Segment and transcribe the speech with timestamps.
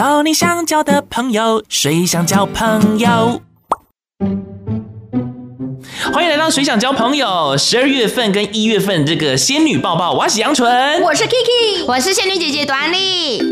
[0.00, 3.42] 交你想交的朋友，谁想交朋友？
[6.10, 13.42] 欢迎来到谁想交朋友，十二月份跟一月份这个仙女抱抱，我是杨纯，我是 Kiki，我是仙女姐姐短丽。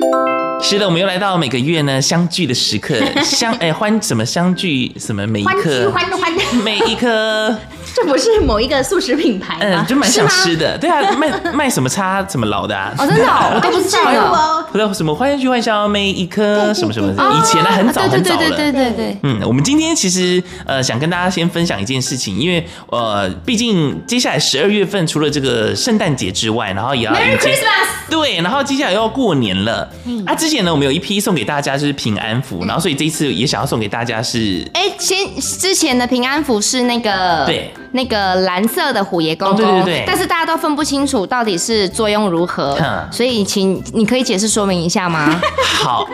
[0.62, 6.32] 是的，我们又来到每个月呢相聚的时刻，相哎欢什么相聚什么每一刻欢欢欢
[6.64, 7.54] 每一刻。
[8.00, 9.82] 这不是某一个素食品牌吗？
[9.82, 10.78] 嗯，就蛮想吃的。
[10.78, 12.94] 对啊，卖卖什么叉什么老的啊？
[12.98, 13.24] 哦，真的，
[13.54, 14.02] 我都不知道
[14.32, 14.64] 哦。
[14.70, 17.22] 不知道什么欢聚欢笑每一颗什么什么的。
[17.22, 18.38] 以前呢，很早很早了。
[18.38, 19.18] 对对对对对。
[19.22, 27.88] 嗯，我们今天其实呃想跟大家先分享一件事情，因为呃毕竟接下来十二月份除了这个圣诞节之外，然后也要 Merry Christmas。
[28.10, 29.88] 对，然后接下来又要过年了。
[30.26, 34.68] 啊，之前呢我们有一批送给大家就是平安符，然后所以这一次也想要送给大家是。
[34.74, 38.68] 哎，先之前的平安符是那个对那个蓝。
[38.68, 42.78] 色的虎爷公公，对对对，但是大家都分不清楚到底是作用如何，
[43.10, 45.40] 所以请你可以解释说明一下吗？
[45.82, 46.06] 好，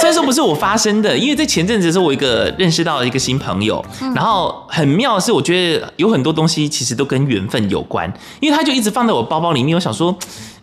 [0.00, 10.16] 虽然说不是我发生的，因为在前阵子的时候，我一个认识到一个新朋友，然后很妙的是，我觉得有很多东西其实都跟缘分有关，因为他就一直放在我包包里面，我想说。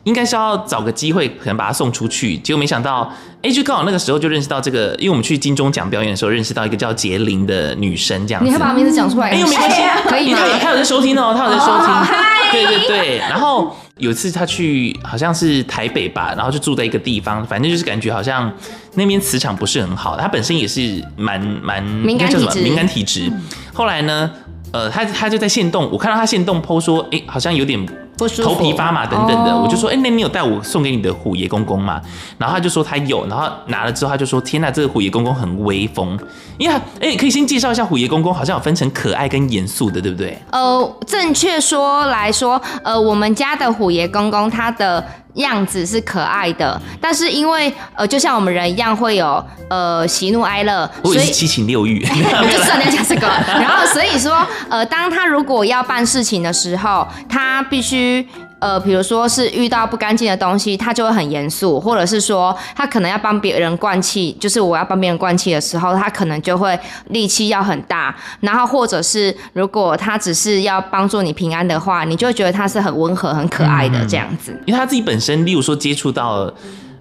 [0.04, 2.38] 应该是要找个机会，可能把她送出去。
[2.38, 3.02] 结果没想到，
[3.36, 8.48] 哎、欸，就刚好那个时候就认识到这个，因为我们去金钟奖表演的时候，认识到一个叫杰林的女生，这样子。
[8.48, 9.30] 你还把名字讲出来？
[9.30, 10.40] 哎呦，没关系，可以吗？
[10.60, 11.86] 他有在收听哦，他有在收听。
[11.86, 12.08] Oh.
[12.52, 13.18] 对对对。
[13.20, 18.52] 然后有一次他去，好像是台北吧，然后就住在一个地方，反正就是感觉好像
[18.96, 20.18] 那边磁场不是很好。
[20.18, 23.32] 他本身也是蛮蛮敏感体质，敏感体质。
[23.72, 24.32] 后来呢，
[24.74, 27.88] 呃，他他就在线动，我看到他线动 po 说，哎、欸，好像有点。
[28.28, 32.02] 头皮发麻等等的，我就说，哎，那你有带我送给你的虎爷公公吗？
[32.38, 36.18] 然后他就说他有，然后拿了之后他就说，天呐，这个虎爷公公很威风。
[36.58, 40.38] 因为，哎，可以先介绍一下虎爷公公，好像有分成可爱跟严肃的，对不对？
[40.52, 45.04] 呃，正确说来说，呃，我们家的虎爷公公他的。
[45.36, 53.28] 样子是可爱的，但是因为呃，就像我们人一样会有呃喜怒哀乐，所以七情六欲， 就知道你要讲这个。
[53.48, 58.28] 然后所以说呃，当他如果要办事情的时候，他必须。
[58.62, 74.56] 呃，比如说是遇到不干净的东西，他就会很严肃，或者是说他可能要帮别人灌气，就是我要帮别人灌气的时候，他可能就会力气要很大，然后或者是如果他只是要帮助你平安的话，你就会觉得他是很温和、很可爱的这样子。
[74.68, 76.48] 因为他自己本身，例如说接触到，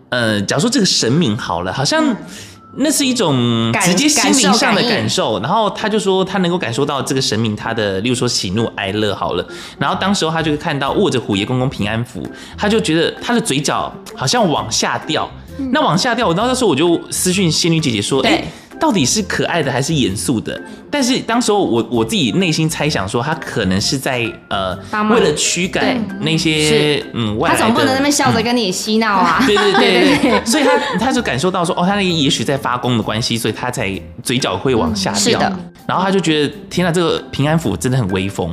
[0.08, 2.16] 呃，假如说这个神明好了，好像。
[2.76, 9.44] 那是一种直接心灵上的感受，然后他就说他能够感受到这个神明他的，例如说喜怒哀乐好了，
[9.78, 12.26] 然后当时候他就看到握着虎爷公公平安符，
[12.56, 15.28] 他就觉得他的嘴角好像往下掉，
[15.72, 18.44] 那往下掉，我那时候我就私讯仙女姐姐说，哎。
[18.80, 20.60] 到底是可爱的还是严肃的？
[20.90, 24.76] 但是当时候我我自己内心猜想说，他可能是在呃，
[25.10, 29.42] 为了驱赶那些嗯外来的，他总不能在那边笑着跟你嬉闹啊。
[29.46, 33.88] 对对对 对，所以他他就感受到说，哦，他那个也许在发功的关系，所以他才
[34.22, 35.20] 嘴角会往下掉。
[35.20, 38.52] 是的，然后他就觉得天哪，这个平安符真的很威风。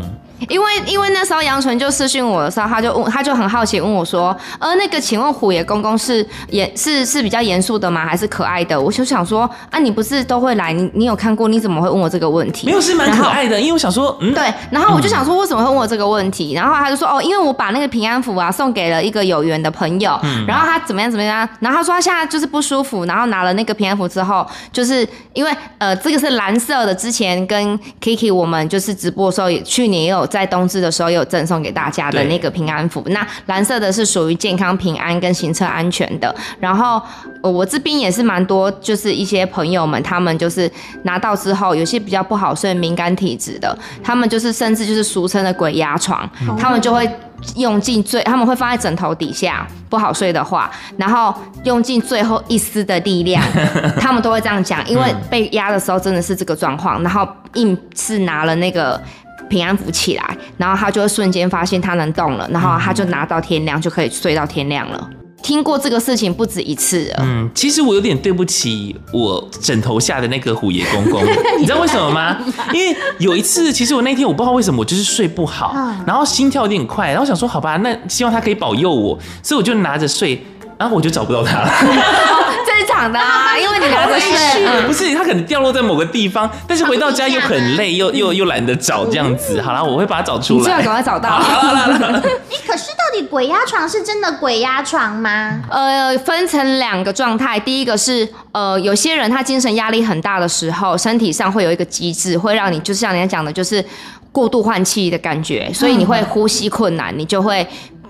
[0.50, 8.06] 因为因为那时候杨纯就私讯我的时候，他就问他就很好奇问我说，呃，那个请问虎爷公公是严是是比较严肃的吗？
[8.06, 8.80] 还是可爱的？
[8.80, 12.68] 我就想说啊，你不是都会来，你你有看过，你怎么会问我这个问题？
[12.68, 16.54] 没有，是蛮可爱的，因为我想说，嗯，对，然后我就想说，为什么会问我这个问题？
[16.54, 31.08] 然后他就说，哦，因为我把那个平安符啊送给了一个有缘的朋友，然后他怎么样怎么样，然后他说他现在就是不舒服，然后拿了那个平安符之后，就是因为呃这个是蓝色的，之前跟 Kiki 我们就是直播的时候，去年也有在冬至的时候。
[31.08, 36.36] 有赠送给大家的那个平安符，那蓝色的是属于健康平安跟行车安全的。
[36.60, 37.02] 然后
[37.42, 40.70] 我这边也是蛮多，就是一些朋友们，他们就是
[41.04, 43.74] 拿到之后，有些比较不好睡、敏感体质的，
[44.04, 47.10] 他们就是甚至就是俗称的鬼压床，他们就会
[47.56, 51.34] 用尽最，他们会放在枕头底下，不好睡的话，然后
[51.64, 53.42] 用尽最后一丝的力量，
[53.98, 59.02] 他们都会这样讲，因为被压的时候真的是这个状况，然后硬是拿了那个。
[59.50, 65.10] 平安符起来，然后他就会瞬间发现他能动了，然后他就拿到天亮，就可以睡到天亮了。
[65.44, 67.20] 听过这个事情不止一次了。
[67.22, 71.22] 嗯，其实我有点对不起我枕头下的那个虎爷公公，
[71.60, 72.38] 你知道为什么吗？
[72.74, 75.74] 因为有一次，其实我那天我不知道为什么我就是睡不好，
[76.06, 80.44] 然后心跳有点快，然后想说好吧，那希望他可以保佑我，所以我就拿着睡，
[80.78, 81.72] 然后我就找不到他了。
[83.06, 89.62] 的啊， 因为你拿着睡，不是他可能掉落在某个地方，但是回到家又很累，又又又懒得找这样子。
[89.62, 91.30] 好了，我会把它找出来，最好赶快找到。
[91.30, 92.22] 哎，
[92.66, 95.62] 可是到底鬼压床是真的鬼压床吗？
[95.70, 103.84] 呃，分成两个状态，第一个是呃，有些人他精神压力很大的时候，身体上会有一个机制，会让你就是像人家讲的，就是
[104.32, 107.68] 过度换气的感觉，所以你会呼吸困难，你就会。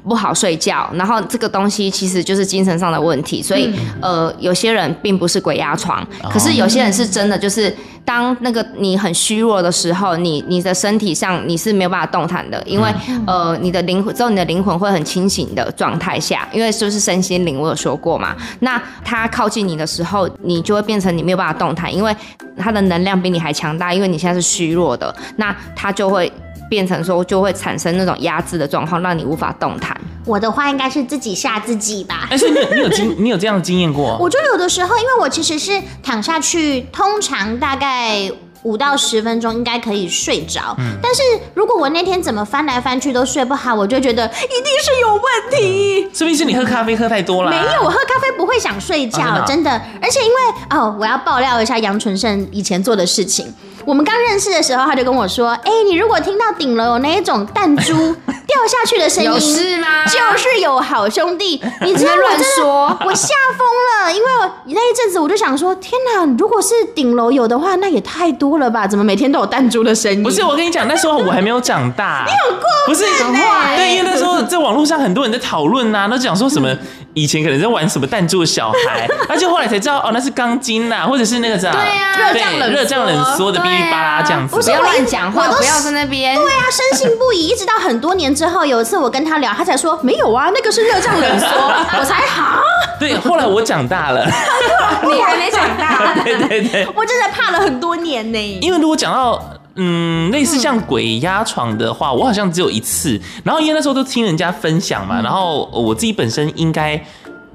[0.08, 7.76] 不好睡觉，然后这个东西其实就是精神上的问题，所以、嗯、呃，有些人并不是鬼压床，可是有些人是真的，就是
[8.06, 22.16] 当那个你很虚弱的时候，你你的身体上你是没有办法动弹的，因为、嗯、呃，你的灵魂只有你的灵魂会很清醒的状态下，因为就是身心灵，我有说过嘛，那他靠近你的时候，你就会变成你没有办法动弹，因为
[22.58, 26.32] 他的能量比你还强大，因为你现在是虚弱的，那他就会。
[26.70, 29.96] 变成说就会产生那种压制的状况，让你无法动弹。
[30.26, 32.28] 我的话应该是自己吓自己吧。
[32.30, 34.18] 但是你你有经 你有这样的经验过？
[34.20, 38.30] 我就有的时候，因为我其实是躺下去，通常大概
[38.64, 40.76] 五到十分钟应该可以睡着。
[40.80, 40.98] 嗯。
[41.02, 41.22] 但是
[41.54, 45.24] 如果我那天怎么翻来翻去都睡不好，我就觉得一定是有问
[45.58, 46.10] 题。
[46.14, 47.52] 是不是你喝咖啡喝太多了？
[47.52, 49.72] 没有，我喝咖啡不会想睡觉，哦、真的。
[50.02, 50.36] 而且因为
[50.72, 53.54] 哦，我要爆料一下杨纯胜以前做的事情。
[53.88, 57.94] 我们刚认识的时候，他就跟我说：“哎、欸，你如果听到顶楼有那一种弹珠
[58.46, 60.04] 掉下去的声音，有事吗？
[60.06, 61.64] 就是有好兄弟。
[61.80, 64.28] 你知道乱，说我吓疯了，因为
[64.66, 68.86] 那一阵子我就想说：天哪，如果是顶楼有的话，那也太多了吧？
[68.86, 70.22] 怎么每天都有弹珠的声音？
[70.22, 72.26] 不是，我跟你讲，那时候我还没有长大。
[72.28, 73.78] 你 有过不是很坏？
[73.78, 76.68] 对，因为那时候在网络上很多人在讨论呐，都讲说什么。”
[77.14, 84.56] 以前可能在玩什么弹珠的小孩， 而且后来才知道哦，那是钢筋呐，或者是那个啥，对啊，热胀冷热胀冷缩的哔哩吧啦这样子。
[84.56, 86.36] 不要乱讲话，不要在那边。
[86.36, 91.48] 对啊，深信不疑，一直到很多年之后，有一次我跟他聊，他才说没有啊，那个是热胀冷缩，
[92.00, 92.62] 我才好。
[93.00, 94.26] 对，后来我长大了，
[95.06, 96.14] 你还没长大。
[96.24, 98.60] 对对对，我真的怕了很多年呢。
[98.62, 99.42] 因为如果讲到。
[99.80, 103.22] 嗯，类似像鬼压床的话，我好像只有一次。
[103.44, 107.00] 然后因为那时候都听人家分享嘛，然后我自己本身应该。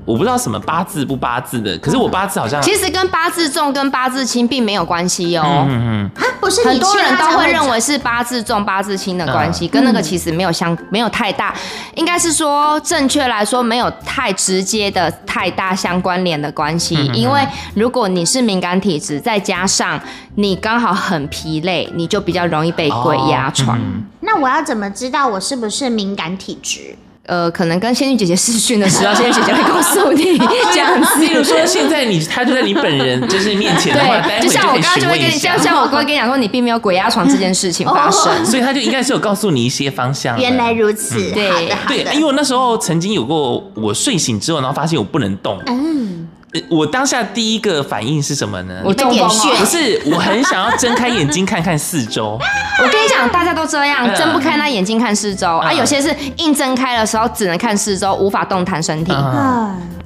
[0.04, 5.44] 我不知道什么八字不八字的，可是我八字好像其实跟八字重跟八字轻并没有关系哦。
[5.46, 11.54] 嗯嗯嗯，不是很多人都会认为是八字重八字轻的关系，跟那个其实没有相没有太大，
[11.94, 16.94] 应该是说正确来说没有太直接的太大相关联的关系。
[17.14, 17.40] 因为
[17.74, 20.00] 如果你是敏感体质，再加上
[20.34, 23.78] 你刚好很疲累，你就比较容易被鬼压床。
[24.20, 26.96] 那我要怎么知道我是不是敏感体质？
[27.26, 30.36] 呃，可能跟仙女姐姐试训的时候，仙女姐姐会告诉你
[30.74, 31.20] 这样子。
[31.20, 40.38] 例如说，现在你他就在你本人就是面前的话，对，就像我刚刚就会跟你像像我刚刚跟你讲说，你并没有鬼压床这件事情发生， 所以他就应该是有告诉你一些方向。
[40.38, 45.60] 原来如此，对对，因为我那时候曾经有过，我睡醒之后，然后发现我不能动。
[45.66, 46.28] 嗯。
[46.68, 48.82] 我当下第一个反应是什么呢？
[48.84, 49.28] 我中风，
[49.58, 52.38] 不是，我很想要睁开眼睛看看四周。
[52.78, 55.72] 我跟你讲，大家都这样，睁不开那眼睛看四周啊。
[55.72, 59.12] 有些是硬睁开的时候只能看四周，无法动弹身体。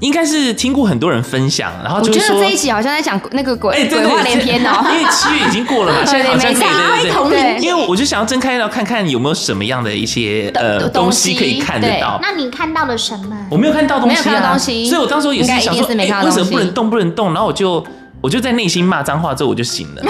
[0.00, 4.84] 应该是听过很多人分享，然后就说我觉得这一集好像在讲那个鬼鬼话连篇哦。
[4.92, 7.58] 因为七月已经过了嘛， 现在好像可以对对对。
[7.60, 12.18] 因为我就想要睁开，然后看看有没有什么样的一些呃东西可以看得到。
[12.22, 13.36] 那你看到了什么？
[13.50, 15.86] 我没有看到东西，没有看到东西，所以我当时也是想说，
[16.24, 17.32] 为什么不能动，不能动？
[17.32, 17.84] 然后我就
[18.20, 20.02] 我就在内心骂脏话，之后我就醒了。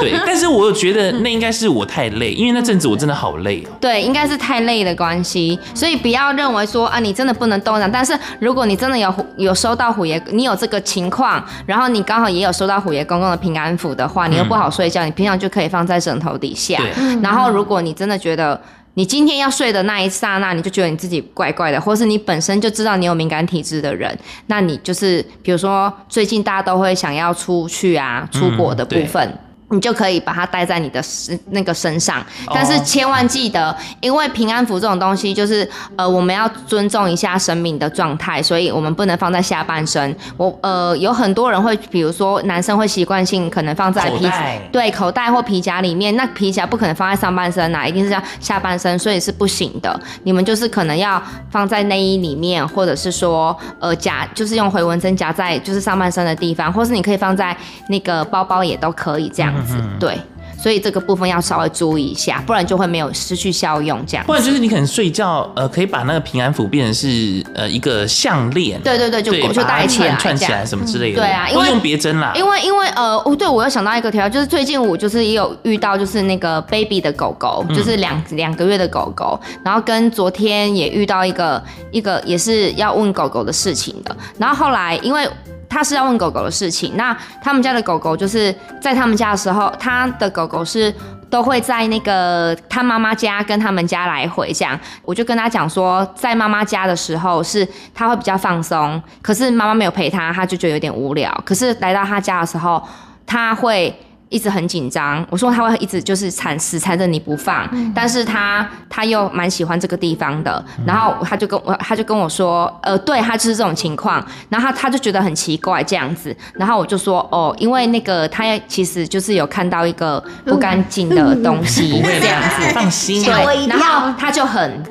[0.00, 3.70] 对， 但是我又觉得那应该是我太累，因为那阵子我真的好累哦。
[3.80, 7.90] 对，应该是太累的关系，所以不要认为说啊，你真的不能动弹。
[7.90, 16.78] 但是如果你真的有有收到虎爷，你有这个情况，然后你刚好也有收到虎爷公公的平安符的话，你又不好睡觉，你平常就可以放在枕头底下。
[16.78, 17.20] 对。
[17.22, 18.60] 然后如果你真的觉得
[18.94, 29.24] 你今天要睡的那一刹那，你就觉得你自己怪怪的，或是你本身就知道你有敏感体质的人，那你就是比如说最近大家都会想要出去啊，出国的部分。
[29.26, 29.38] 嗯
[29.70, 40.14] 你就可以把它带在你的身那个身上，但是千万记得，因为平安符这种东西，就是呃，我们要尊重一下生命的状态，所以我们不能放在下半身。
[40.36, 44.28] 我呃，有很多人会，比如说男生会习惯性可能放在皮
[44.72, 50.00] 对口袋或皮夹里面，那皮夹不可能放在上半身啊，一定是要下半身，所以是不行的。
[50.24, 57.56] 你们就是可能要放在内衣里面，或者是说呃夹，就是用回纹针夹在就是上半身的地方，或是你可以放在
[57.88, 59.54] 那个包包也都可以这样。
[59.70, 60.18] 嗯、对，
[60.58, 64.04] 所以这个部分要稍微注意一下，不然就会没有失去效用。
[64.06, 71.20] 这样，不然就是你可能睡觉，呃，可以把那个平安符变成是呃一个项链，对对对，就就戴起来，串起来什么之类的。
[71.20, 72.32] 对啊，因为用别针啦。
[72.36, 85.28] 因为因为呃，哦，对我又想到一个条，就是最近我就是也有遇到，就是那个 baby 的狗狗，就是两两个月的狗狗，然后跟昨天也遇到一个一个也是要问狗狗的事情的，然后后来因为。
[85.70, 90.92] 他是要问狗狗的事情，那他们家的狗狗就是在他们家的时候，他的狗狗是
[91.30, 94.78] 都会在那个他妈妈家跟他们家来回这样。
[95.04, 101.32] 我就跟他讲说，在妈妈家的时候是他会比较放松，可是妈妈没有陪他，他就觉得有点无聊。
[101.46, 102.82] 可是来到他家的时候，
[103.24, 103.96] 他会
[104.30, 105.26] 一直很紧张。
[105.28, 110.64] 我说他会一直就是缠死缠着你不放，嗯、但是他他又蛮喜欢这个地方的。
[110.86, 114.24] 然后他就跟我他就跟我说，呃，对他就是这种情况。
[114.48, 116.34] 然后他他就觉得很奇怪这样子。
[116.54, 123.22] 然后我就说，哦，因为那个他其实就是有看到一个不干净的东西，这样子，放心。
[123.24, 124.82] 对，然后他就很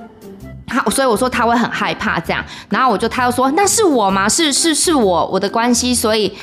[0.68, 2.44] 他，所以我说他会很害怕这样。
[2.70, 4.28] 然后我就他又说，那是我吗？
[4.28, 6.38] 是是是我我的关系，所以。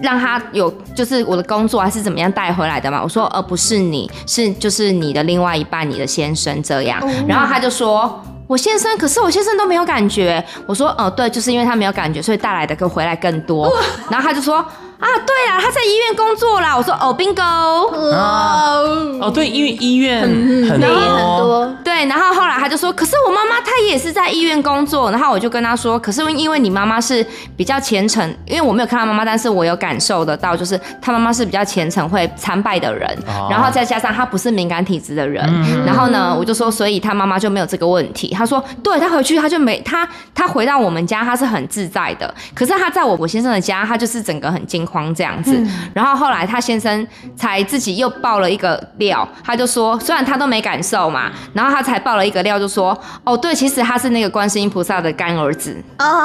[0.00, 3.02] 让他有就是我的工作还是怎么样带回来的嘛？
[3.02, 7.00] 我说而不是你，是就是你的另外一半，你的先生这样。
[7.26, 10.44] 然后他就说，我先生，可是我先生都没有感觉。
[10.66, 13.72] 我说，哦，对，就是因为他没有感觉，所以带来的更回来更多。
[14.10, 14.64] 然后他就说。
[14.98, 16.74] 啊，对啦，他在医院工作啦。
[16.74, 22.06] 我说哦，bingo，哦，哦，对，因为医院很多，很多，对。
[22.06, 25.10] 然后后来他就说，可是我妈妈她也是在医院工作。
[25.10, 27.24] 然后我就跟他说，可是因为你妈妈是
[27.56, 33.06] 比较虔诚，因为我没有看到妈妈，但是我有感受得到，就是他妈妈是比较虔诚会参拜的人。
[33.26, 38.34] 哦、然后再加上他不是敏感体质的人，嗯、然后呢，我就说，所以他妈妈就没有这个问题。
[38.34, 44.85] 他说，对，他回去他就没他他回到我们家他是很自在的，可是他在我我先生的家他就是整个很惊。
[44.86, 45.60] 慌这样子，
[45.92, 55.76] 然后后来他先生才自己又爆了一个料，他就说，虽然他都没感受嘛，然后他才爆了一个料，就说，哦，对，其实他是那个观世音菩萨的干儿子。
[55.98, 56.24] 哦，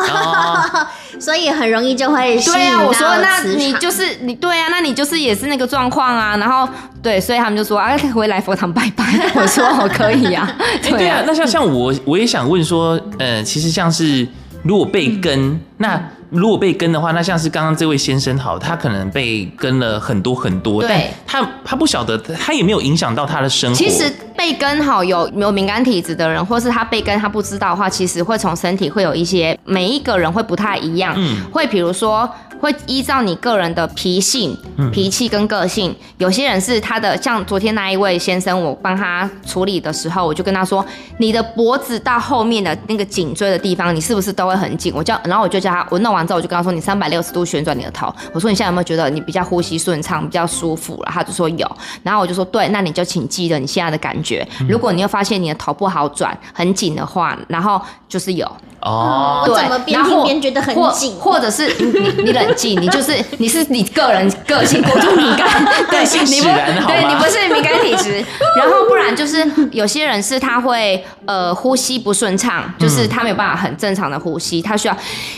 [1.19, 6.67] 所以很容易就会对啊，我说那你就是你对啊，那你就是也是那个状况啊，然后
[7.01, 9.03] 对，所以他们就说啊，回来佛堂拜拜，
[9.35, 10.49] 我说哦，可以啊，
[10.81, 14.27] 对啊，对啊，那像像我我也想问说，呃，其实像是
[14.63, 16.01] 如果被跟、嗯、那。
[16.31, 23.75] 如果被跟的话，那像是刚刚这位先生好，他可能被跟了很多很多，对，但他他不晓得，他也没有影响到他的生活。
[23.75, 24.09] 其实
[24.41, 32.27] 被根好有没有敏感体质的人，或是他被根他不知道的话，其实会从身体会有一些，每一个人会不太一样，嗯，会比如说。
[32.61, 34.55] 会依照你个人的脾性、
[34.93, 40.85] 脾气跟个性，嗯、有些人是他的，像昨天那一位先生，我帮他处理的时候，我就跟他说，
[41.17, 44.93] 你的脖子到后面的那个颈椎的地方，你是不是都会很紧？
[44.95, 51.09] 我叫，然后我就叫他，我弄完之后，我就跟他说，你三百六十度旋转你的头，我说你现在有没有觉得你比较呼吸顺畅，比较舒服了？
[51.11, 51.67] 他就说有，
[52.03, 54.30] 然后我就说对，那你就请记得你现在的感觉，
[54.67, 58.49] 如果你又发现你的头不好转，很紧的话，然后就是有。
[58.81, 65.47] 哦，对，边听边觉得很紧，或者是你你冷静，你就是 你是你个人个性过度敏感，
[65.91, 66.47] 对，你不
[66.87, 68.25] 对，你不是敏感体质，
[68.57, 74.97] 然后不然就是有些人是他会呃呼吸不顺畅，就是他没有办法很正常的呼吸，他需要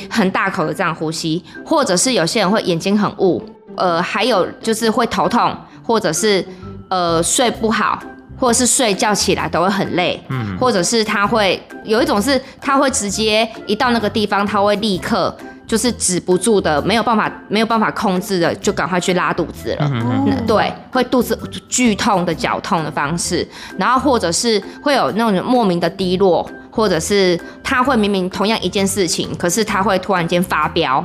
[0.10, 3.44] 很大口的这样呼吸，或者是有些人会眼睛很雾，
[3.76, 5.54] 呃，还有就是会头痛，
[5.86, 6.46] 或者是
[6.90, 8.00] 呃睡不好。
[8.44, 15.34] 或者是睡觉起来都会很累，嗯，或者是他会有一种是他会直接一到那个地方，他会立刻
[15.66, 23.48] 就是止不住的，没有办法没有办法控制的，就赶快去拉肚子了，嗯，对，会肚子剧痛的绞痛的方式，
[23.78, 30.98] 然后或者是会有那种莫名的低落，或者是他会明明同样一件事情，可是他会突然间发飙。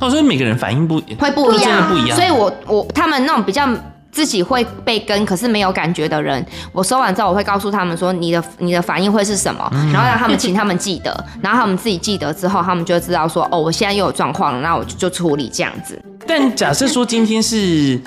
[0.00, 3.68] 哦，所以每个人反应不会不一样，不一样，所以我我他们那种比较。
[4.14, 16.00] 自己会被跟，可是没有感觉的人，我收完之后，我会告诉他们说，你的你的反应会是什么，然后让他们请他们记得，然后他们自己记得之后，他们就知道说，哦，我现在又有状况了，那我就就处理这样子。
[16.24, 18.00] 但假设说今天是，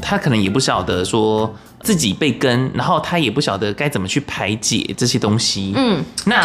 [0.00, 6.42] 他可能也不晓得说自己被跟，然后他也不晓得该怎么去排解这些东西，嗯，那。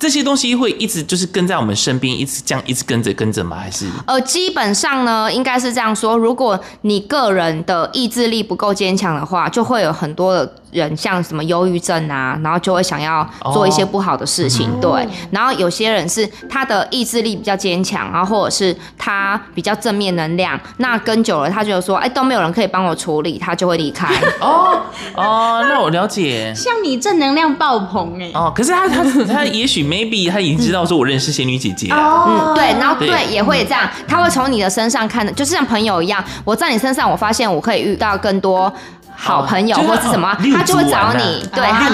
[0.00, 3.58] 这些东西会一直就是跟在我们身边，一直这样一直跟着跟着吗？
[3.58, 3.86] 还是？
[4.06, 6.16] 呃，基本上呢，应该是这样说。
[6.16, 14.68] 如果你个人的意志力不够坚强的话，就会有很多的人像什么忧郁症啊，然后就会想要做一些不好的事情。
[14.70, 24.06] 哦、对，然后有些人是他的意志力比较坚强，然后或者是他比较正面能量，那跟久了他觉得说，哎，都没有人可以帮我处理，他就会离开。
[24.40, 24.80] 哦
[25.14, 26.54] 哦，那我了解。
[26.54, 28.30] 像你正能量爆棚哎。
[28.32, 29.80] 哦，可是他他他也许。
[29.90, 38.72] maybe 他已经知道说我认识仙女姐姐，嗯，对，然后对，对也会这样，他会从你的身上看的，就是像朋友一样，我在你身上，我发现我可以遇到更多。
[39.20, 41.88] 好朋友或是什么，他就会找你，对，他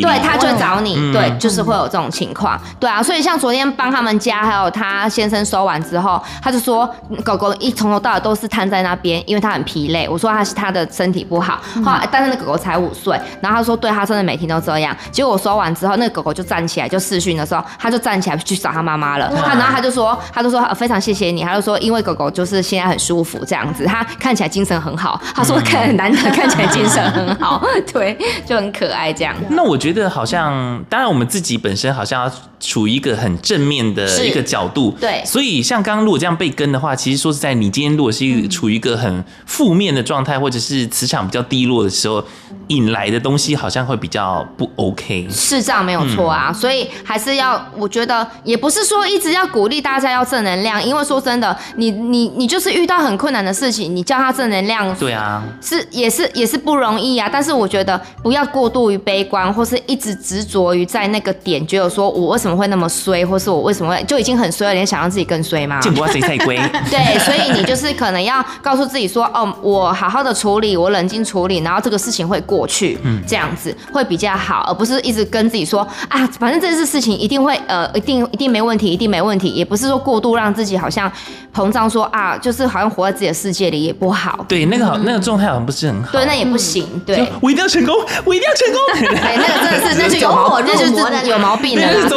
[0.00, 6.88] 对，他就会找你，对，就是会有这种情况，对啊，所以像昨天帮他们家还有他先生收完之后，他就说
[7.24, 10.08] 狗狗一从头到尾都是瘫在那边，因为他很疲累。
[10.08, 14.96] 我说他是他的身体不好，后来但是那狗狗才五岁，然后他说对他真的每天都这样。
[15.10, 19.30] 结果我收完之后，那个狗狗就站起来，就试训的时候，他就站起来去找他妈妈了。
[19.34, 25.20] 他然后他就说，他就说非常谢谢你，他就说因为狗狗就是现在很舒服这样子，他看起来精神很好。
[25.34, 26.10] 他说看很难。
[26.30, 27.62] 看起来精神很好，
[27.92, 29.34] 对，就很可爱这样。
[29.50, 35.22] 那我觉得好像，当然我们自己本身好像要处于一个很正面的一个角度，对。
[35.24, 42.22] 所以像刚刚如果这样被跟的话，其实说实在，你今天如果是处于一个很负面的状态，或者是磁场比较低落的时候，
[42.68, 45.26] 引来的东西好像会比较不 OK。
[45.30, 57.28] 是这样没有错啊，嗯、所以还是要，我觉得也不是说一直要鼓励大家要正能量，因为说真的，你你你就是遇到很困难的事情，你叫他正能量，对啊，是也是也是不容易啊。
[57.32, 65.78] 但是我觉得不要过度于悲观，或是一直执着于在那个点，觉得说我为什么会那么衰，或是我为什么会就已经很衰了，你想让自己更衰吗？
[65.80, 66.56] 见不怪谁才归。
[66.90, 81.10] 对，所以你就是可能要告诉自己说，哦，我好好的处理，我冷静处理，然后这个事情会过去，嗯，这样子会比较好，而不是一直跟自己说啊，反正这件事情一定会呃，一定一定没问题，一定没问题，也不是说过度让自己好像
[81.54, 84.44] 膨胀，说啊，就是好像活在自己的世界里也不好。
[84.48, 86.12] 对，那个好，那个状态好像不是很好。
[86.12, 86.86] 对，那也不行。
[87.04, 87.94] 对，我一定要成功，
[88.24, 88.80] 我一定要成功。
[89.20, 92.08] 对，那个真的是那是有火，那就是有毛病的啦。
[92.08, 92.16] 对，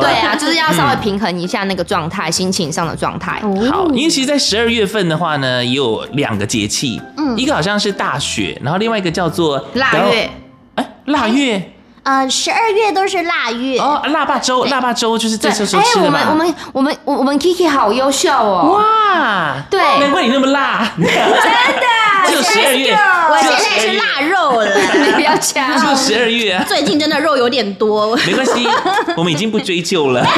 [0.00, 3.40] 对啊，就是要稍微平衡一下那个状态，心情上的状态。
[3.70, 10.30] 好，因为其实，在十二月份的话呢，也有两个节气，嗯，一个好像是大雪，然后另外一个叫做腊月。
[10.74, 11.72] 哎，腊月。
[12.02, 16.20] 呃，十二月都是腊月哦，腊八粥，腊八粥就是这时候吃的嘛。
[16.30, 18.78] 我们我们我们我们 Kiki 好优秀哦！
[18.78, 21.12] 哇，对，难怪你那么辣， 真的，
[22.30, 22.92] 就十二月，
[23.30, 28.66] 我现在是腊肉了，你不要抢，就十二月啊，最近真的肉有点多，没关系，
[29.16, 30.24] 我们已经不追究了。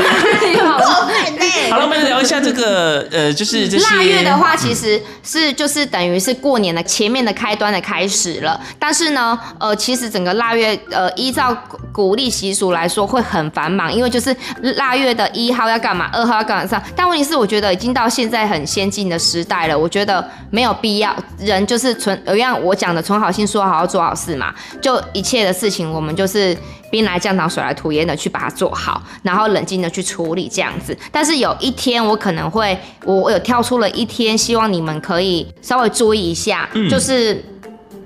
[1.70, 8.58] 好了，我们聊一下这个，呃，就是这些腊月的话，其实是就是等于是过年的前面的开端的开始了。
[8.78, 11.54] 但是呢，呃，其实整个腊月，呃，依照
[11.92, 14.34] 古历习俗来说会很繁忙，因为就是
[14.76, 16.82] 腊月的一号要干嘛，二号要干嘛上。
[16.96, 21.14] 但问题是，我觉得已经到现在很先进的时代了，我觉得没有必要。
[21.38, 24.52] 人就是存，一样我讲的，存好心，说好好做好事嘛。
[24.82, 26.56] 就一切的事情，我们就是
[26.90, 30.96] 兵来将挡，水来土掩的去把它做好，然后冷静的去处理这样子。
[31.12, 37.44] 但是有一天，我可能会，我我有跳出了一天，希望你们可以稍微注意一下，嗯、就是。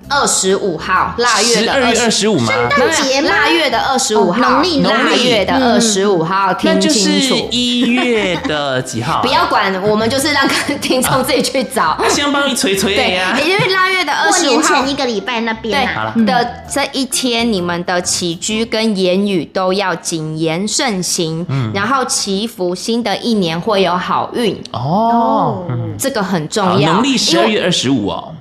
[0.08, 2.52] 二十五号，腊月的二十五吗？
[2.52, 7.48] 圣诞节腊月的二十五号，农历腊月的二十五号，听清楚。
[7.50, 9.20] 一月的几号？
[9.24, 10.46] 不要管，我们就是让
[10.80, 11.98] 听众自己去找。
[12.10, 13.38] 先帮你捶捶呀。
[13.40, 25.64] 因为腊月的二十五号前一个礼拜那边，对的这一天，你们的起居跟言语都要谨言慎行，嗯然后祈福新的一年会有好运哦。
[25.98, 26.92] 这个很重要。
[26.92, 28.34] 农历十二月二十五哦。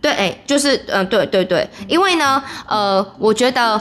[0.00, 3.80] 对，哎，就是，嗯，对对对，因为呢，呃，我觉得。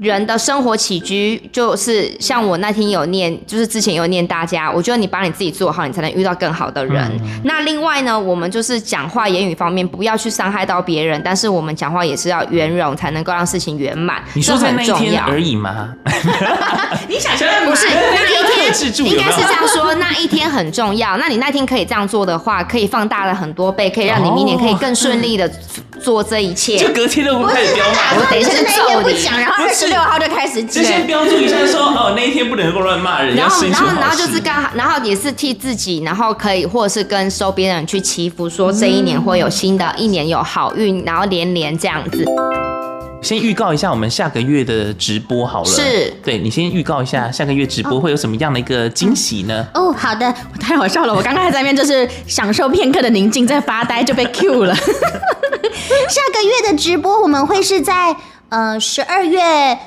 [0.00, 7.04] 人的生活起居就是像我那天有念，就是之前有念大家，我觉得你把你自己做好，你才能遇到更好的人。
[7.22, 14.22] 嗯、那另外呢，我们就是讲话言语方面不要去伤害到别人，但是我们讲话也是要圆融，才能够让事情圆满。
[14.32, 15.94] 你说在那一天而已吗？
[17.06, 21.18] 你想说不是那一天，应该是这样说，那一天很重要。
[21.18, 25.50] 那你那天可以这样做的话，可以放大了很多倍，可以让你明年可以更顺利的
[26.00, 26.78] 做这一切。
[26.78, 29.22] 就隔天的我开始飙骂，我等一下就揍你。
[29.24, 29.90] 然后二十。
[29.90, 33.34] 六号就开始，就先标注一下说，说哦，那一天不能够乱骂人。
[33.34, 42.24] 然后，然后，然后就是刚，然后也是替自己，然后可以，或者是跟周边人去祈福，说这一年会有新的一年有好运，然后连连这样子。
[43.22, 49.66] 先预告一下我们下个月的直播好了，是对你先预告一下下个月直播会有什么样的一个惊喜呢？
[49.74, 54.74] 哦，哦，好的，我太好笑了，我刚刚还在那边就是享受片刻的宁静，在发呆就被 Q 了。
[56.08, 58.16] 下个月的直播我们会是在。
[58.50, 59.40] 呃，十二月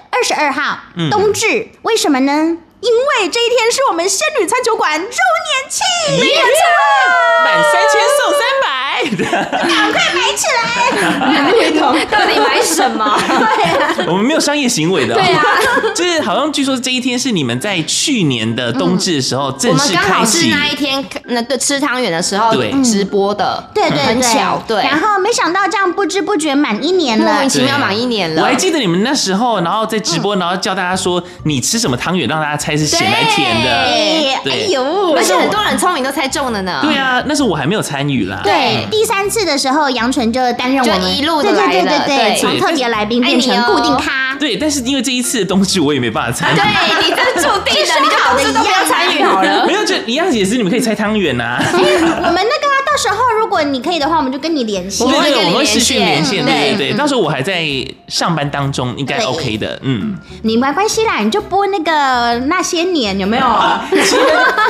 [0.09, 2.31] 二十二号，嗯、冬至，为什么呢？
[2.31, 5.11] 因为这一天是我们仙女餐酒馆周年
[5.69, 5.83] 庆，
[6.17, 6.39] 没错，
[7.43, 8.39] 满三千送三
[9.11, 9.25] 百。
[9.25, 11.51] 赶快买起来！
[11.51, 13.19] 对头，到底买什么？
[13.27, 15.15] 对啊，我们没有商业行为的。
[15.15, 15.43] 对啊，
[15.95, 19.95] 就是好像据说这一天是你们在去年的冬至的时候正式开启。
[19.95, 21.57] 我们刚好是那一天那对。
[21.63, 23.89] 吃汤圆的时候直播的，对。
[23.89, 24.61] 对，很巧。
[24.67, 28.41] 对，然后没想到这样不知不觉满一年了，莫名其妙满一年了。
[28.41, 33.71] 我还记得你们那时候，然后在直播，然后叫大家说你吃什么汤圆，让大家猜是咸还是甜的。
[33.71, 36.79] 哎呦，而且很多人聪明都猜中了呢。
[36.81, 36.93] 对。
[36.97, 38.41] 啊，那时候我还没有参与啦。
[38.43, 38.85] 对。
[38.93, 44.37] 第三次的时候，杨纯就担任我们一路的对对对对，从特别来宾变成固定咖。
[44.39, 46.55] 对，但是因为这一次的东西我也没办法参与。
[46.55, 46.63] 对，
[47.01, 49.65] 你这注定的，你就好的一样参与好了。
[49.65, 51.57] 没有，就一样也是，你们可以猜汤圆呐。
[51.73, 52.62] 我们那个
[52.93, 55.03] 到时候，如果你可以的话，我们就跟你联系。
[55.03, 57.65] 我们会跟你我们会连线，线对对到时候我还在
[58.07, 59.79] 上班当中，应该 OK 的。
[59.81, 63.45] 嗯，你没关系啦，你就播那个那些年有没有？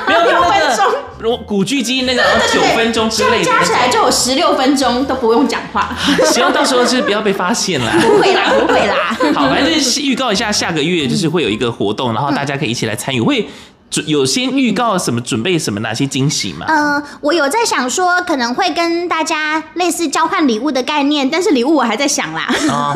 [0.08, 0.86] 没有六分钟，
[1.20, 5.94] 如古巨基那个九分钟之类的，加起来就有十六分钟都不用讲话。
[6.32, 7.92] 希望到时候就是不要被发现啦。
[8.02, 9.18] 不会啦，不会啦。
[9.36, 13.20] 好，反正就是预告一下，下个月就是会有一个活动，然后大家可以一起来参与。
[13.20, 13.46] 会
[13.94, 16.66] 准有先预告什么，准备什么，哪些惊喜吗？
[16.68, 22.48] 呃，我有在想说，可能会跟大家类似交换礼物的概念，但是礼物我还在想啦。
[22.70, 22.92] 哦，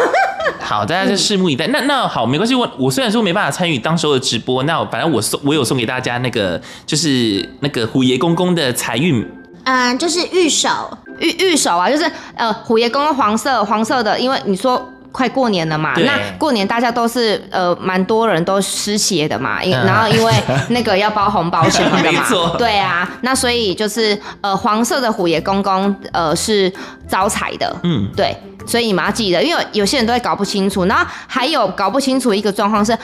[0.60, 1.68] 好，大家就拭目以待。
[1.72, 2.56] 那那好，没关系。
[2.56, 9.24] 我我虽然说没办法参与当时候的直播，那我反正我送我有送给大家那个，就是那个虎爷公公的财运。
[9.66, 14.92] 嗯、就是玉手，玉玉手啊，就是呃虎爷公公黄色黄色的，因为你说。
[15.12, 19.86] 快过年了嘛，那过年大家都是呃蛮多人都失血的嘛，因、嗯。
[19.86, 20.34] 然后因为
[20.70, 22.24] 那个要包红包什么的嘛，
[22.58, 26.72] 对啊，那所以就是呃黄色的虎爷公公呃是
[27.08, 32.96] 招财的，嗯，对，所以你们要记得，因为有些人都会搞不清楚，然后还有搞不清楚一个状况是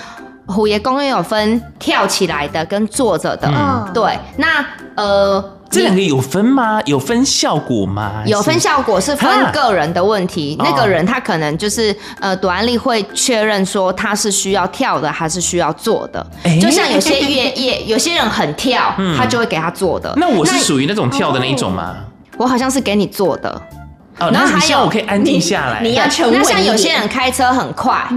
[0.46, 3.90] 虎爷公公有分跳起来的跟坐着的，嗯。
[3.94, 4.64] 对，那
[4.96, 5.44] 呃。
[5.74, 6.80] 这两个有分吗？
[6.86, 8.22] 有分效果吗？
[8.26, 20.14] 有分效果是分哈个人的问题，哦那个人他可能就是呃，朵安丽会确认说他是需要跳的还是需要做的，欸就像有些乐业， 有些人很跳，他就会给他做的。
[20.18, 21.96] 那我是属于那种跳的那一种吗？
[22.38, 23.50] 我好像是给你做的，
[24.20, 25.82] 哦，然后还有那希望我可以安静下来。
[25.82, 28.08] 你要沉稳那像有些人开车很快，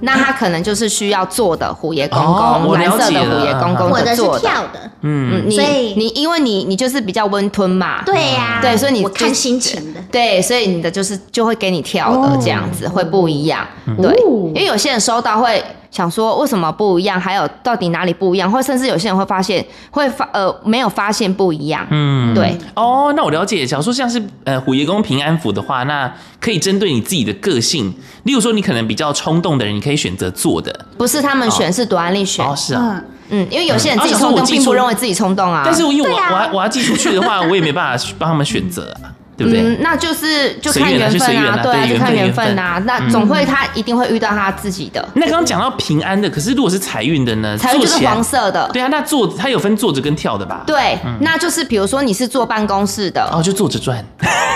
[0.00, 4.40] 那他可能就是需要做的虎爷公哦我公，蓝色的了虎爷公公我的是坐的。
[4.40, 4.80] 跳的。
[5.02, 10.00] 嗯，嗯，你所以你因为你你就是比较温吞嘛，对呀、对，所以你我看心情的。
[10.10, 13.66] 对，所以你的就是就会给你跳的这样子，会不一样。
[14.00, 14.14] 对，
[14.48, 21.86] 因为有些人收到会想说为什么不一样，还有到底哪里不一样，或甚至有些人会发现会发呃没有发现不一样。
[21.90, 22.56] 嗯，对。
[22.74, 23.66] 哦，那我了解。
[23.66, 30.86] 假如说像是呃虎爷公平安符的话，那可以针对你自己的个性，例如说你可能比较冲动的人，你可以选择做的。
[30.96, 32.46] 不是他们选，是朵安丽选。
[32.46, 33.02] 哦，是啊。
[33.30, 35.62] 嗯，嗯，因为有些人自己嗯冲动，并不认为自己冲动啊。
[35.64, 39.62] 但是因为我我要我要寄出去的话， 我也没办法帮他们选择啊，对不对？
[39.62, 42.78] 嗯，那就是就看缘分啊，对啊，就看缘缘分分啊。
[42.84, 47.56] 那总会他一定会遇到他自己的，那刚刚讲到平安的，可是如果是财运的呢？
[47.56, 48.68] 财运就是黄色的。
[48.70, 50.62] 对啊，那坐它有分坐着跟跳的吧？
[50.66, 53.98] 对，那就是比如说你是坐办公室的，哦，就坐着转。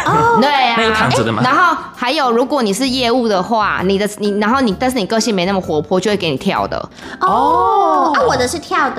[0.04, 6.76] 哦 对啊，那有躺着的吗然后还有，如果你是业务的话，你的你，然后你，但是你个性没那么活泼，就会给你跳的。
[7.20, 8.20] 哦，啊，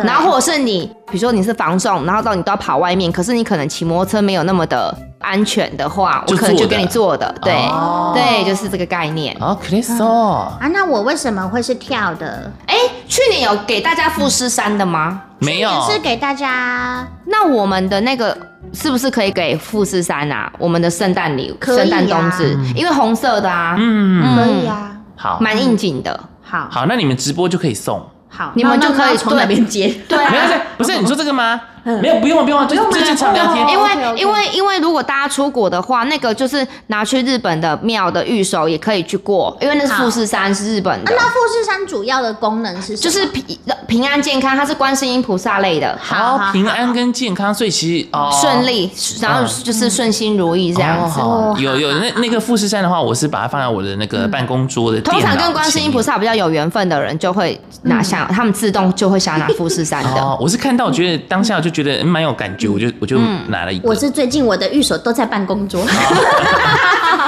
[0.03, 7.33] 然后或者是你，比如说你是房仲，然后到你都要跑外面，可是你可能骑摩托车没有那么的安全的话，我可能就给你做的。
[7.41, 9.35] 对哦对，就是这个概念。
[9.39, 12.51] 哦，克里斯哦，啊，那我为什么会是跳的？
[12.67, 12.75] 哎，
[13.07, 15.21] 去年有给大家富士山的吗？
[15.39, 18.35] 没有，是给大家那我们的那个
[18.73, 20.51] 是不是可以给富士山啊？
[20.57, 24.91] 我们的圣诞礼圣诞冬至，因为红色的啊，嗯，可以啊。
[25.17, 26.17] 好，蛮应景的。
[26.41, 28.01] 好，好，那你们直播就可以送。
[28.35, 29.87] 好，你们就可以那那从哪边接？
[30.07, 31.61] 对啊，没有，不是你说这个吗？
[32.01, 33.67] 没有，不用，不用，就就正常聊天。
[33.69, 41.11] 因为因为因为如果大家出国的话，那个就是拿去日本的庙的御守也可以去过，因为那是富士山是日本的。
[41.11, 42.97] 啊，那富士山主要的功能是什么？
[42.97, 43.45] 就是平
[43.87, 48.29] 平安健康，它是观世音菩萨类的，好，平安跟健康，所以其实哦。
[48.41, 51.19] 顺利，然后就是顺心如意这样子。
[51.19, 60.09] 哦有有那那个富士山的话，我是把它放在我的那个办公桌的通常跟观世音菩萨比较有缘分的人，就会拿下，他们自动就会想拿富士山的。
[60.21, 63.87] 哦，我是看到，我觉得当下就觉得嗯蛮有感觉，我就我就拿了一个。
[63.89, 65.85] 我是最近我的玉手都在办公桌，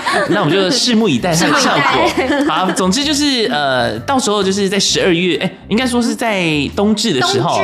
[0.30, 2.46] 那我们就拭目以待它的效果。
[2.48, 7.62] 好， 总之就是呃，到时候就是在十二月，哎、应该说是在冬至的时候，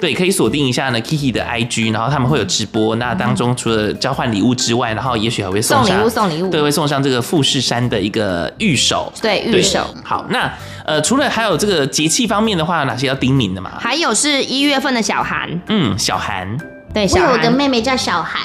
[0.00, 2.96] 对，可以锁定一下呢 Kiki 的 IG，然后他们会有直播。
[2.96, 9.12] 那当中除了交换礼物之外，然后也许还会送礼物送礼物对，会送上这个富士山的一个玉手。
[9.22, 10.52] 对玉手好，那
[10.84, 13.72] 呃，除了还有这个节气方面的话，有哪些要叮咛的嘛？
[13.78, 16.56] 还有是一月份的小寒，嗯，小寒，
[16.92, 18.42] 对，小我有个妹妹叫小韩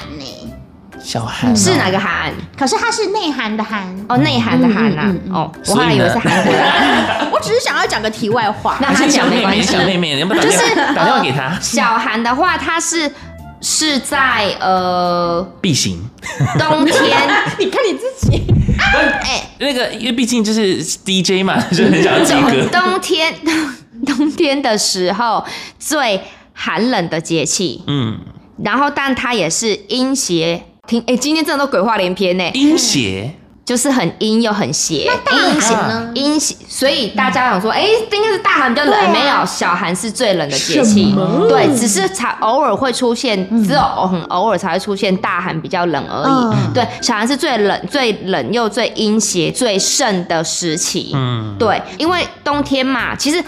[1.00, 2.32] 呢，小寒、是哪个寒？
[2.56, 3.88] 可是它是内涵的涵。
[4.08, 5.32] 哦，内涵的涵啊嗯嗯嗯。
[5.34, 7.30] 哦，我后来以为是韩国的。
[7.32, 8.76] 我只是想要讲个题外话。
[8.80, 11.58] 那他小妹妹，讲没关系小妹妹，你要不要打电话、就是打电话给他？
[11.60, 13.10] 小寒的话，他是
[13.60, 15.98] 是在呃必行。
[16.58, 17.18] 冬天，
[17.58, 18.42] 你看你自己，
[19.22, 22.68] 哎，那个，因为毕竟就是 DJ 嘛，就很想要接歌。
[22.70, 23.34] 冬天
[24.06, 25.44] 冬天的时候
[25.78, 26.20] 最
[26.52, 28.18] 寒冷的节气，嗯，
[28.62, 30.62] 然后但它也是阴邪。
[30.90, 32.50] 听，哎，今天真的都鬼话连篇呢。
[32.52, 33.32] 阴邪，
[33.64, 36.10] 就是很阴又很邪，大寒呢？
[36.16, 41.14] 阴邪，所以大家想说，哎、欸，应该是大寒比较冷，啊、没有，小寒是最冷的节气，
[41.48, 46.56] 对，只是才偶尔会出现，只有很偶尔才会出现大寒比较冷而已。
[46.56, 51.12] 嗯、对，小寒是最冷、最冷又最阴邪、最盛的时期。
[51.14, 53.40] 嗯，对，因为冬天嘛，其实。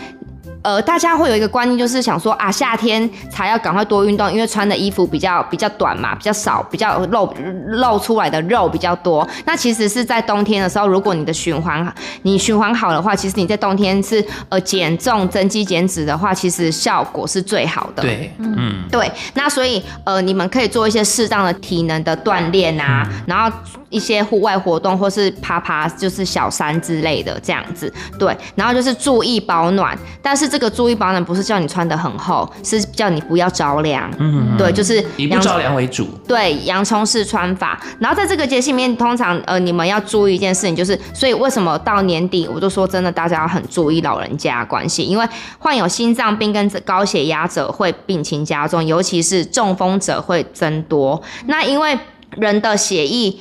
[0.62, 7.32] 呃，大家会有一个观念，就是想说啊，夏天才要赶快多运动，因为穿的衣服比较比较短嘛，比较少，比较露
[7.66, 9.28] 露出来的肉比较多。
[9.44, 18.02] 那其实是在冬天的时候，如果你的循环你循环好的话，其实你在冬天是呃减重、增肌、减脂的话，其实效果是最好的。
[18.02, 19.10] 对，嗯，对。
[19.34, 23.50] 那所以呃，你们可以做一些适当的体能的锻炼啊，嗯、然后
[23.92, 27.92] 一些户外活动，或是爬爬就是小山之类的这样子。
[28.16, 30.52] 对，然后就是注意保暖，但是。
[30.52, 34.12] 这个注意保暖不是叫你穿得很厚，是叫你不要着凉。
[34.18, 36.06] 嗯，对，就是以不着凉为主。
[36.28, 37.80] 对，洋葱式穿法。
[37.98, 45.26] 然后在这个节气里面，通常呃，你们要注意一件事情，就是所以为什么到年底，我就说真的，大家要很注意老人家的关系，因为
[45.58, 51.22] 患有心脏病跟高血压者会病情加重，尤其是中风者会增多。
[51.46, 51.98] 那因为
[52.36, 53.34] 人的血液。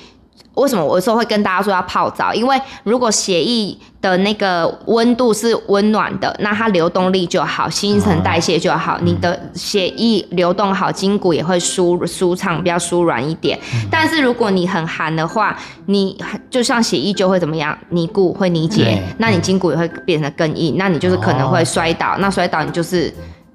[0.56, 2.34] 为什么我有时候会跟大家说要泡澡？
[2.34, 13.58] 因为如果血液的那个温度是温暖的，那它流动力就好，新陈代谢就好，你的血液流动好，筋骨也会舒舒畅，比较舒软一点。
[13.90, 16.18] 但是如果你很寒的话，你
[16.50, 23.14] 就像血液就会怎么样，凝固会凝结，那你筋骨也会变得更硬，那你就是可能会摔倒，那摔倒你就是。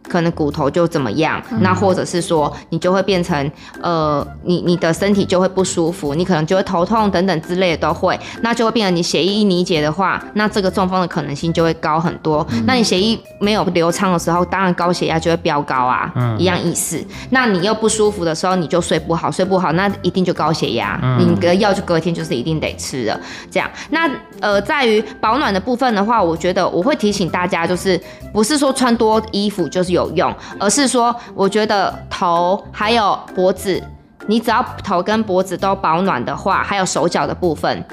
[0.08, 12.46] 可能骨头就怎么样，那或者是说你就会变成呃，你你的身体就会不舒服，你可能就会头痛等等之类的都会，那就会变成你血液一凝结的话，那这个中风的可能性就会高很多。
[12.66, 17.04] 那你血液没有流畅的时候，当然高血压就会飙高啊，一样意思。
[17.30, 23.20] 那你又不舒服的时候，你就睡不好，睡不好那一定就高血压，你的药就隔天就是一定得吃的。
[23.50, 24.08] 这样，那
[24.40, 28.00] 呃，在于保暖的部分的话，我觉得我会提醒大家，就是
[28.32, 29.95] 不是说穿多衣服就是。
[29.96, 33.82] 有用，而是说，我觉得头还有脖子，
[34.28, 37.84] 你只要头跟脖子都保暖的话，还有手脚的部分。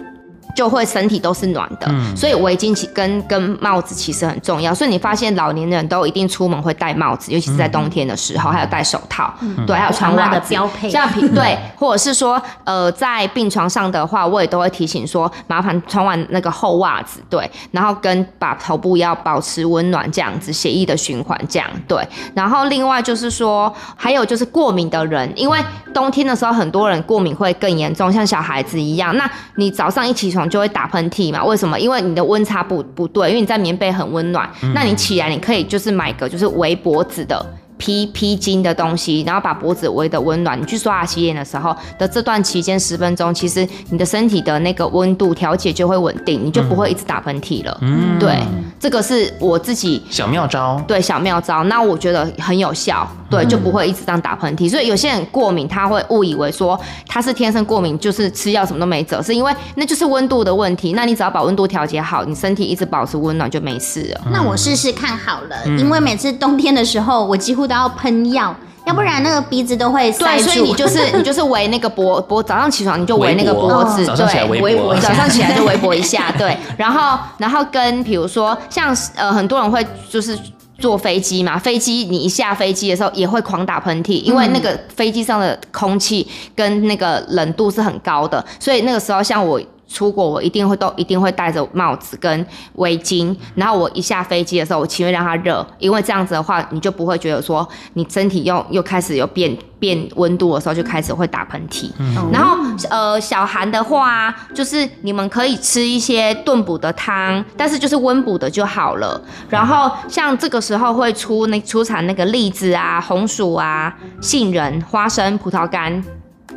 [0.56, 4.74] 就会身体都是暖的，嗯、所以围巾其跟跟帽子其实很重要。
[4.74, 10.88] 所以你发现老年人都一定出门会戴帽子，尤其是在冬天的时候，嗯、还有戴手套，嗯、对，还有穿袜子，标配。
[10.90, 22.08] 像 对，或者是说，呃，在病床上的话，我也都会提醒说，麻烦穿完那个厚袜子，对，然后跟把头部要保持温暖，这样子血液的循环，这样对。
[22.36, 25.60] 然后另外就是说，还有就是过敏的人，因为
[25.94, 29.18] 冬天的时候很多人过敏会更严重，像小孩子一样。
[29.18, 30.43] 那你早上一起床。
[30.50, 31.44] 就会打喷嚏嘛？
[31.44, 31.80] 为什么？
[31.80, 37.46] 因为你的温差不不对，因为你在棉被很温暖，嗯、那你起来你可以就是买个就是围脖子的。
[37.76, 40.58] 披披巾的东西，然后把脖子围得温暖。
[40.58, 47.78] 你去刷牙洗脸的时候的这段期间十分钟，其实你的身体的那个温度调节就会稳定，你就不会一直打喷嚏了。
[47.82, 48.40] 嗯，对，
[48.80, 50.82] 这个是我自己小妙招。
[50.88, 53.06] 对，小妙招，那我觉得很有效。
[53.34, 54.70] 对，就不会一直这样打喷嚏。
[54.70, 60.94] 所以有些人过敏，他会误以为说他是天生过敏，就是吃药什么都没辙，是因为那就是温度的问题。
[60.94, 64.22] 那你只要把温度调节好，你身体一直保持温暖就没事了。
[64.32, 70.44] 那我试试看好了，因为每次冬天的时候，我几乎都要喷药，要不然那个鼻子都会塞住。
[70.46, 76.58] 对，所以你就是 你就是围那个脖脖，早上起床你就围那个脖子，对，围脖早上起来就围脖一下，对。
[76.78, 80.38] 然后然后跟比如说像呃很多人会就是
[80.80, 89.62] 坐飞机嘛，飞机你一下飞机的时候也会狂打喷嚏，因为那个飞机上的空气跟那个冷度是很高的，所以那个时候像我。
[89.94, 101.92] 出国我一定会都一定会戴着帽子跟围巾，然后我一下飞机的时候，我情愿让它热，因为这样子的话，你就不会觉得说你身体又又开始有变变温度的时候就开始会打喷嚏。
[102.00, 102.58] 嗯、然后
[102.90, 109.22] 呃小寒的话，就是你们可以吃一些炖补的汤，但是就是温补的就好了。
[109.48, 116.04] 然后像这个时候会出那出产那个栗子啊、红薯啊、杏仁、花生、葡萄干。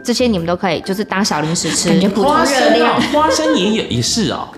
[0.07, 1.88] 这些你们都可以，就是当小零食吃。
[1.88, 2.07] 感觉。
[2.07, 4.49] 热量，花生也有也是哦。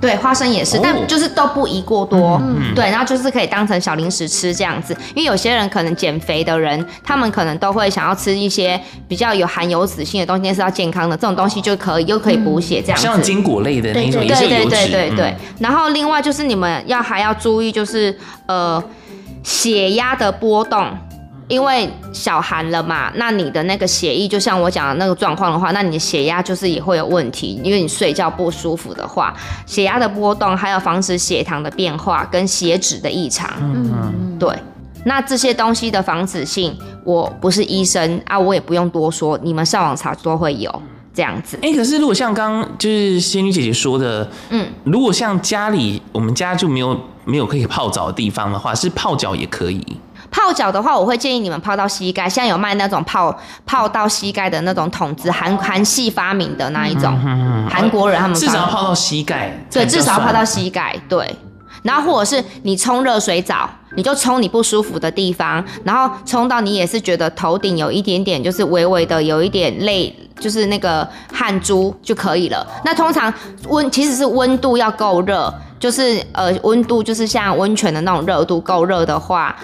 [0.00, 2.38] 对，花生也是，但就是都不宜过多。
[2.44, 4.94] 嗯，对，然后就是可以当成小零食吃这样子。
[5.14, 8.78] 因为有些人可能减肥的人，他们可能都会想要吃一些
[9.08, 13.02] 比较有含油脂性的东西，那是要健康的，这种东西就可以又可以补血这样子。
[13.02, 14.70] 像坚果类的那种也是有油脂。
[14.70, 15.34] 对对对对对。
[15.58, 18.14] 然后另外就是你们要还要注意，就是
[18.46, 18.82] 呃
[19.42, 20.86] 血压的波动。
[21.48, 27.60] 因为小寒了嘛，那你的那个血液就像我讲的那个状况的话，那你的血压就是也会有问题。
[27.62, 29.34] 因为你睡觉不舒服的话，
[29.66, 33.50] 血压的波动，还有防止血糖的变化跟血脂的异常。
[33.60, 34.48] 嗯嗯，对。
[35.04, 40.82] 那这些东西的防止性，我不是医生啊，我也不用多说，你们上网查都会有。
[41.16, 41.56] 这样子。
[41.62, 49.80] 哎、欸，可是如果像刚刚就是仙女姐姐说的，嗯，如果像家里我们家就没有没有可以泡澡的地方的话，是泡脚也可以。
[50.34, 52.28] 泡脚的话，我会建议你们泡到膝盖。
[52.28, 53.32] 现在有卖那种泡
[53.64, 57.16] 泡到膝盖的那种桶子，韩韩系发明的那一种，
[57.70, 59.56] 韩国人他们至少要泡到膝盖。
[59.70, 60.96] 对，至少要泡到膝盖。
[61.08, 61.36] 对，
[61.84, 72.66] 然后或者是你冲热水澡，你就冲你不舒服的地方，然后冲到你也是觉得头顶有一点点，就是微微的有一点累，就是那个汗珠就可以了。
[72.84, 73.32] 那通常
[73.68, 79.54] 温其实是温度要够热，就是呃温度就是像温泉的那种热度够热的话。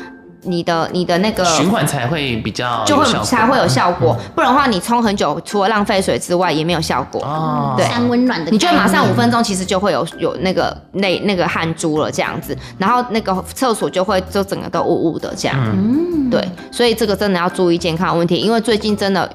[0.42, 7.20] 你的你的那个循环才会比较就会才会有效果，不然的话你冲很久，除了浪费水之外也没有效果。
[7.22, 15.56] 哦，对，三温暖的，你就马上五分钟其实就会有有那个那那个汗珠了这样子，然后那个厕所就会就整个都雾雾的这样。
[15.58, 19.30] 嗯，对，所以这个真的要注意健康问题，因为最近真的。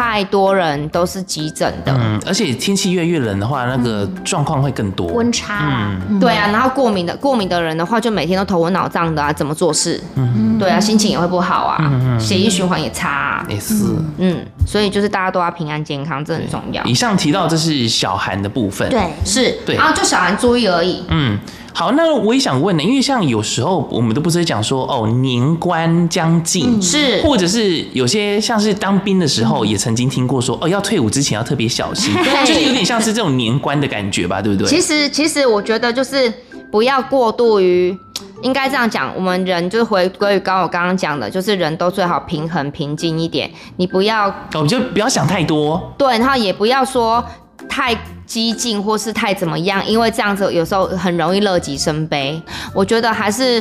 [0.00, 10.02] 太多人都是急诊的，嗯，而且天气越越冷的话，那个状况会更多，温差，嗯，对啊，然后过敏的过敏的人的话，就每天都头昏脑胀的啊，怎么做事？
[10.14, 13.10] 嗯，对啊，心情也会不好啊，血液循环也差。
[13.10, 13.74] 啊，也是，
[14.16, 16.82] 嗯，所以就是大家都要平安健康，这很重要。
[16.84, 21.38] 以上提到这是小寒的部分，对，是，对，然后就小寒注意而已，嗯。
[21.72, 34.68] 好，那我也想问呢，因为像有时候我们都不是讲说哦，年关将近，嗯、是，或者是有些像是当兵的时候，也曾经听过说哦，要退伍之前要特别小心，对，就是有点像是这种年关的感觉吧，对不对？
[34.68, 36.32] 其实，其实我觉得就是
[36.70, 37.96] 不要过度于，
[38.42, 47.24] 应该这样讲，我们人就是回归于刚我刚刚讲的，就是人都最好平衡平静一点，你不要，哦，就不要想太多，对，然后也不要说
[47.68, 47.96] 太。
[48.30, 52.40] 激进或是太怎么样，因为这样子有时候很容易乐极生悲。
[52.72, 53.60] 我觉得还是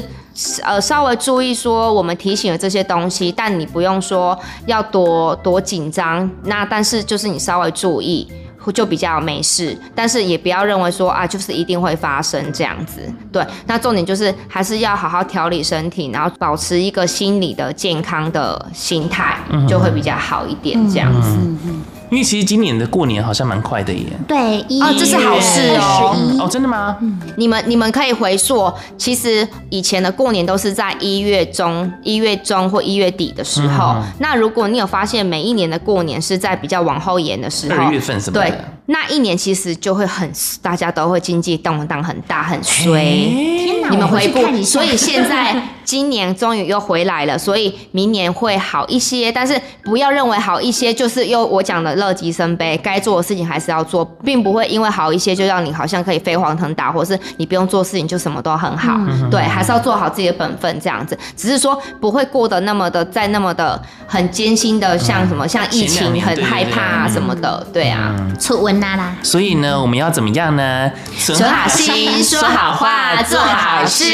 [0.62, 6.29] 呃稍微注意说，我们提醒了这些东西，但你不用说要多多紧张。
[6.43, 8.32] 那但是就是你稍微注意，
[8.71, 9.75] 就比较没事。
[9.95, 13.01] 但是也不要认为说啊，就是一定会发生这样子。
[13.32, 19.36] 对，那重点就是还是要好好调理身体，然后保持一个心理的健康的心态，
[19.67, 20.77] 就会比较好一点。
[20.88, 21.29] 这样子。
[21.29, 24.04] 嗯嗯因为其实今年的过年好像蛮快的耶。
[24.28, 26.15] 对，一月哦，这是好事哦。
[26.41, 26.98] 哦，真的吗？
[27.02, 33.95] 嗯，你们你们可以回溯，其实以前的过年都是在一月中、一月中或一月底的时候。
[33.98, 38.50] 嗯、那如果你有发现，每一年的过年是在比较往后延的时候，二月份什么的？
[38.50, 43.02] 对，那一年其实就会很，大家都会经济动荡很大，很衰。
[43.02, 43.89] 天哪！
[43.89, 49.32] 你们回顾，所以现在今年终于又回来了，所以明年会好一些。
[49.32, 51.89] 但是不要认为好一些就是又我讲的。
[51.95, 58.93] 乐极生悲，该做的事情还是要做，并不会因为好一些就让你好像可以飞黄腾达，或是你不用做事情就什么都很好。
[59.08, 61.17] 嗯、对，还是要做好自己的本分，这样子。
[61.36, 67.65] 只是说不会过得那么的，在那么的很艰辛的，像什么、嗯、像疫情很害怕啊什么的。
[67.73, 69.15] 对啊，出温啦啦。
[69.23, 70.89] 所以呢，我们要怎么样呢？
[71.17, 74.06] 存好心，说好话，做好事。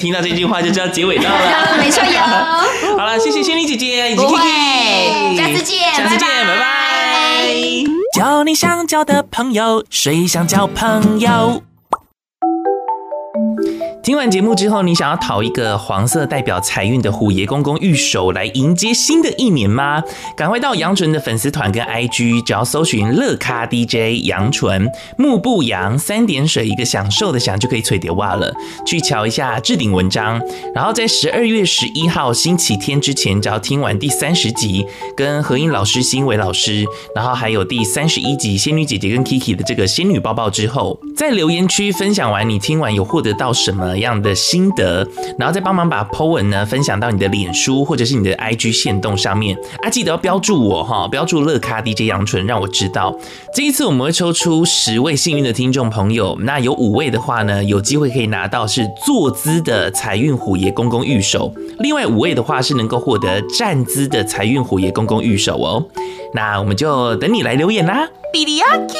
[0.00, 1.76] 听到这句话就知道结尾到了。
[1.78, 2.20] 没错哟。
[2.96, 6.66] 好了，谢谢仙女姐姐以及 Kiki，下次见，下次见，拜拜。
[8.14, 11.62] 交你想交的朋友，谁想交朋友？
[14.06, 20.00] 听完节目之后，你想要讨一个黄色代表财运的虎爷公公御守来迎接新的一年吗？
[20.36, 24.88] 赶快到杨纯的粉丝团跟 IG，只要搜寻乐咖 DJ 杨纯，
[25.18, 28.54] 木不杨三点水一个享受的享就可以吹碟袜了。
[28.86, 30.40] 去瞧一下置顶文章，
[30.72, 45.06] 然后在十二月十一号星期天之前，只要听完第三十集跟何英老师、新伟老师，然后还有第三十一集仙女姐姐跟 Kiki 的这个仙女抱抱之后，在留言区分享完你听完有获得到什么样的心得，
[45.38, 53.16] 然后再帮忙把 po 文呢分享到你的脸书或者是你的 IG 限动上面啊，记得要标注我哈，标注乐咖 DJ 杨纯，让我知道。
[53.54, 65.84] 这一次我们会抽出十位幸运的听众朋友，那有五位的话呢，有机会可以拿到是坐姿的财运虎爷公公御手，另外五位的话是能够获得站姿的财运虎爷公公御手哦。
[66.34, 68.96] 那我们就等你来留言啦，比利亚基。